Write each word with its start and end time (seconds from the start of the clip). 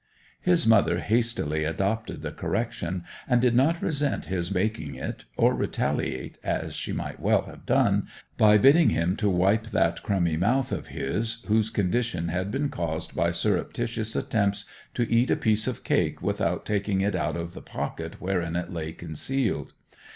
His 0.41 0.65
mother 0.65 0.97
hastily 0.97 1.63
adopted 1.63 2.23
the 2.23 2.31
correction, 2.31 3.03
and 3.27 3.39
did 3.39 3.53
not 3.55 3.83
resent 3.83 4.25
his 4.25 4.51
making 4.51 4.95
it, 4.95 5.25
or 5.37 5.53
retaliate, 5.53 6.39
as 6.43 6.73
she 6.73 6.91
might 6.91 7.19
well 7.19 7.43
have 7.43 7.67
done, 7.67 8.07
by 8.35 8.57
bidding 8.57 8.89
him 8.89 9.15
to 9.17 9.29
wipe 9.29 9.67
that 9.67 10.01
crumby 10.01 10.37
mouth 10.37 10.71
of 10.71 10.87
his, 10.87 11.43
whose 11.45 11.69
condition 11.69 12.29
had 12.29 12.49
been 12.49 12.69
caused 12.69 13.15
by 13.15 13.29
surreptitious 13.29 14.15
attempts 14.15 14.65
to 14.95 15.07
eat 15.07 15.29
a 15.29 15.35
piece 15.35 15.67
of 15.67 15.83
cake 15.83 16.19
without 16.19 16.65
taking 16.65 17.01
it 17.01 17.13
out 17.15 17.37
of 17.37 17.53
the 17.53 17.61
pocket 17.61 18.19
wherein 18.19 18.55
it 18.55 18.73
lay 18.73 18.91
concealed. 18.93 19.71